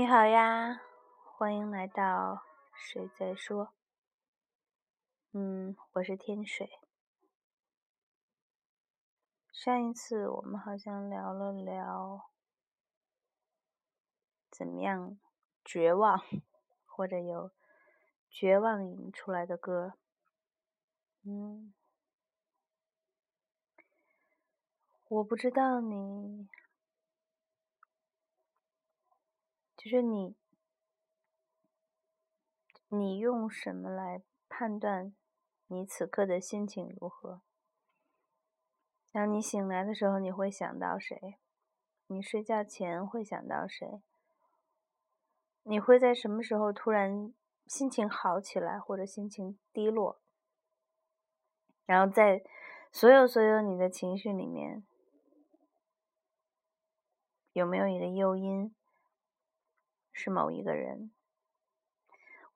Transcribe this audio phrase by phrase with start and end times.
[0.00, 0.80] 你好呀，
[1.36, 2.42] 欢迎来到
[2.74, 3.74] 谁在说？
[5.32, 6.70] 嗯，我是天水。
[9.52, 12.30] 上一次我们好像聊了聊
[14.50, 15.18] 怎么样
[15.62, 16.18] 绝望，
[16.86, 17.50] 或者有
[18.30, 19.98] 绝望引出来的歌。
[21.24, 21.74] 嗯，
[25.08, 26.48] 我不知道你。
[29.80, 30.36] 就是你，
[32.90, 35.14] 你用什么来判断
[35.68, 37.40] 你此刻的心情如何？
[39.10, 41.38] 当你醒来的时候，你会想到谁？
[42.08, 44.02] 你睡觉前会想到谁？
[45.62, 47.32] 你会在什么时候突然
[47.66, 50.20] 心情好起来，或者心情低落？
[51.86, 52.44] 然后在
[52.92, 54.84] 所有所有你的情绪里面，
[57.54, 58.74] 有没有一个诱因？
[60.20, 61.10] 是某一个人。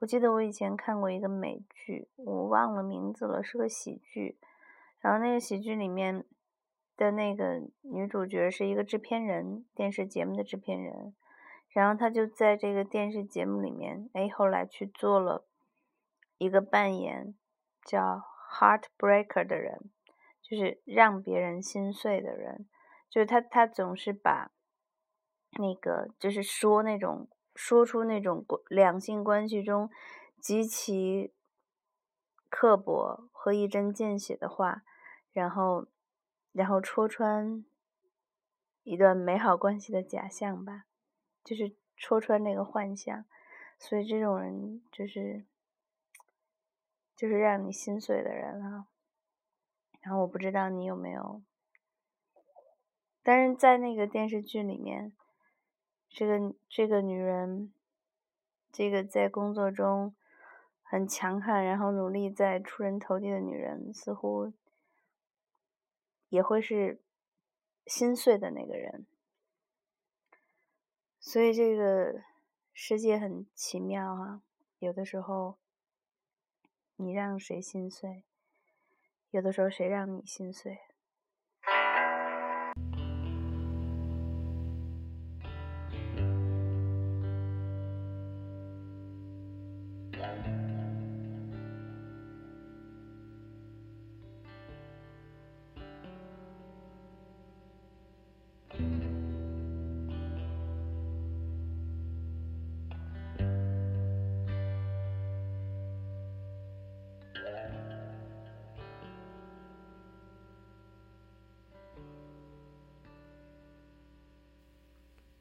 [0.00, 4.36] 我记得我以前看过一个美剧，我忘了名字了，是个喜剧。
[4.98, 6.24] 然后那个喜剧里面
[6.96, 11.14] 的那个女主角是一个制片人，电视节目的制片人。
[11.68, 15.46] 然后她就在这个电视节目里面，哎，后来去做了
[16.38, 17.36] 一个扮演
[17.84, 18.24] 叫
[18.58, 19.88] Heartbreaker 的人，
[20.42, 22.66] 就是让别人心碎的人。
[23.08, 24.50] 就是她，她总是把
[25.60, 27.28] 那个，就是说那种。
[27.54, 29.90] 说出那种两性关系中
[30.40, 31.32] 极其
[32.48, 34.82] 刻薄和一针见血的话，
[35.32, 35.86] 然后，
[36.52, 37.64] 然后戳穿
[38.82, 40.86] 一段美好关系的假象吧，
[41.44, 43.24] 就是戳穿那个幻象。
[43.78, 45.44] 所以这种人就是，
[47.16, 48.86] 就是让你心碎的人啊。
[50.00, 51.42] 然后我不知道你有没有，
[53.22, 55.12] 但是在那个电视剧里面。
[56.14, 57.72] 这个这个女人，
[58.70, 60.14] 这个在工作中
[60.82, 64.52] 很强悍，然后努力在出人头地的女人，似乎
[66.28, 67.00] 也会是
[67.86, 69.06] 心碎的那个人。
[71.18, 72.22] 所以这个
[72.74, 74.42] 世界很奇妙啊！
[74.80, 75.56] 有的时候
[76.96, 78.24] 你让谁心碎，
[79.30, 80.80] 有的时候谁让你心碎。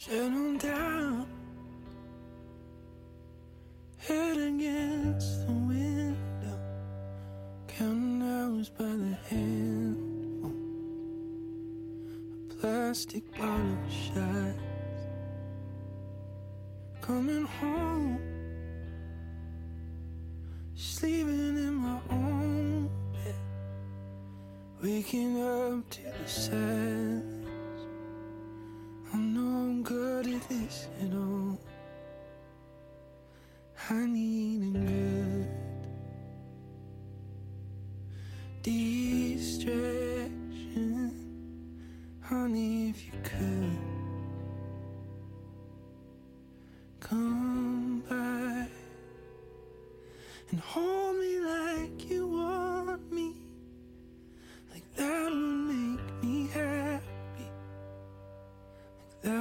[0.00, 1.17] Shannon down.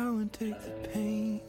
[0.09, 1.41] Would take the pain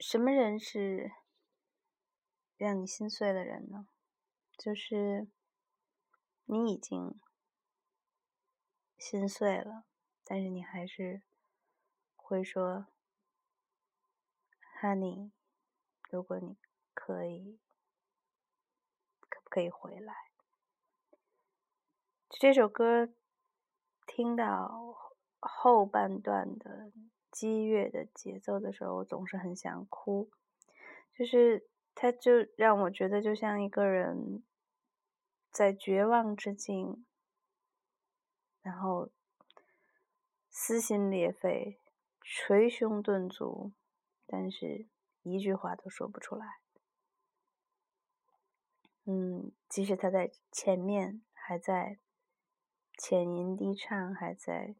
[0.00, 1.12] 什么人是
[2.56, 3.88] 让你心碎的人呢？
[4.56, 5.28] 就是
[6.44, 7.20] 你已经
[8.96, 9.84] 心碎了，
[10.24, 11.22] 但是你还是
[12.14, 12.86] 会说
[14.80, 15.32] ，Honey，
[16.08, 16.56] 如果你
[16.94, 17.58] 可以，
[19.28, 20.14] 可不可以回来？
[22.28, 23.12] 这首歌
[24.06, 26.92] 听到后半段的
[27.38, 30.28] 激越的节奏的时候，我总是很想哭，
[31.14, 34.42] 就是它就让我觉得就像一个人。
[35.50, 37.04] 在绝望之境，
[38.62, 39.10] 然后
[40.50, 41.80] 撕心裂肺、
[42.22, 43.72] 捶胸顿足，
[44.26, 44.86] 但是
[45.22, 46.60] 一句话都说不出来。
[49.06, 51.98] 嗯，即使他在前面还在
[52.98, 54.76] 浅吟低唱，还在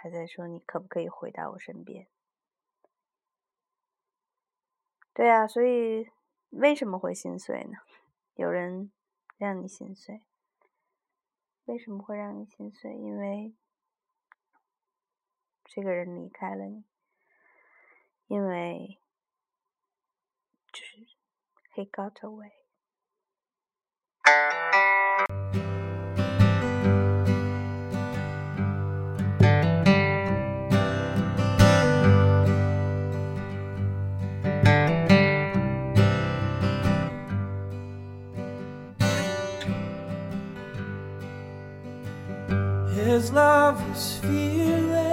[0.00, 2.06] 还在说你可不可以回到我身边？
[5.12, 6.08] 对啊，所以
[6.50, 7.78] 为什么会心碎呢？
[8.34, 8.92] 有人
[9.36, 10.22] 让你心碎，
[11.64, 12.94] 为什么会让你心碎？
[12.94, 13.56] 因为
[15.64, 16.84] 这个人离开了你，
[18.28, 19.00] 因为
[20.72, 21.08] 就是
[21.74, 22.52] he got away。
[43.04, 45.07] His love was fearless.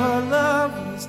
[0.00, 1.08] Your love was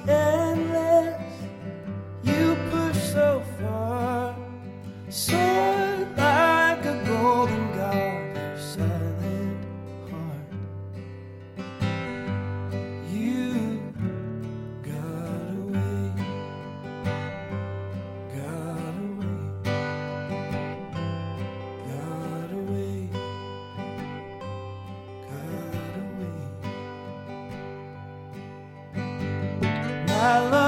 [30.22, 30.61] I love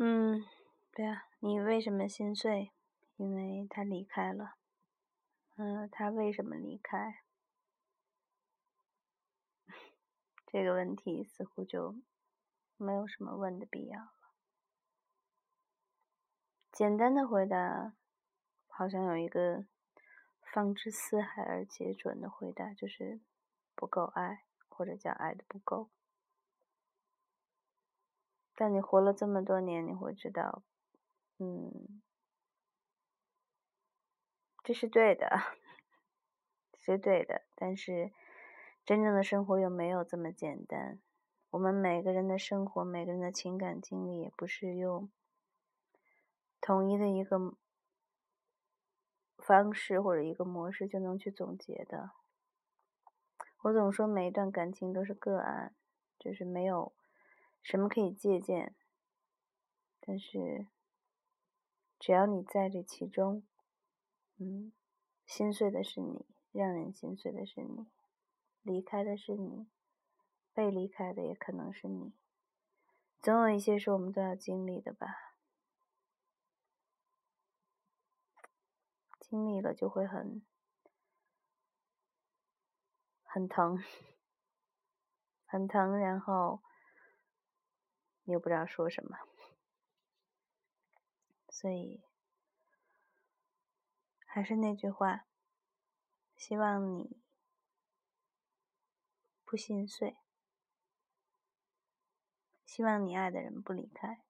[0.00, 0.44] 嗯，
[0.92, 2.70] 对啊，你为什么心碎？
[3.16, 4.54] 因为他离开了。
[5.56, 7.24] 嗯，他为什么离开？
[10.46, 11.96] 这个问题似乎就
[12.76, 14.12] 没有什么问的必要了。
[16.70, 17.96] 简单的回答，
[18.68, 19.66] 好像有一个
[20.54, 23.20] 放之四海而皆准的回答，就是
[23.74, 25.90] 不够爱，或者叫爱的不够。
[28.60, 30.64] 但你活了这么多年，你会知道，
[31.38, 32.02] 嗯，
[34.64, 35.30] 这是对的，
[36.76, 37.42] 是对的。
[37.54, 38.10] 但是，
[38.84, 40.98] 真正的生活又没有这么简单。
[41.50, 45.08] 我们每个人的生活，每个人的情感经历，也不是用。
[46.60, 47.54] 统一的一个
[49.36, 52.10] 方式或者一个模式就能去总结的。
[53.62, 55.76] 我总说每一段感情都是个案，
[56.18, 56.92] 就是没有
[57.62, 58.74] 什么可以借鉴。
[60.00, 60.68] 但是
[61.98, 63.42] 只要你在这其中，
[64.38, 64.72] 嗯，
[65.26, 67.86] 心碎的是你，让人心碎的是你，
[68.62, 69.68] 离开的是你，
[70.54, 72.14] 被离开的也可能是你。
[73.20, 75.34] 总有一些是我们都要经历的吧。
[79.20, 80.40] 经历了就会很
[83.22, 83.76] 很疼，
[85.44, 86.62] 很疼，然后
[88.28, 89.18] 你又不知道说什么，
[91.48, 92.04] 所以
[94.26, 95.26] 还是那句话，
[96.36, 97.22] 希望你
[99.46, 100.18] 不心碎，
[102.66, 104.22] 希望你爱的人不离开，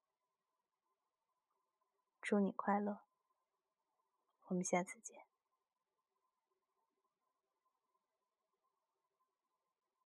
[2.22, 3.00] 祝你快乐。
[4.46, 5.27] 我们下次见。